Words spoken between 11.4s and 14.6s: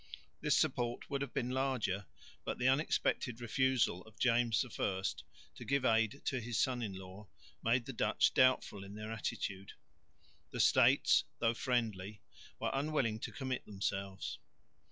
friendly, were unwilling to commit themselves.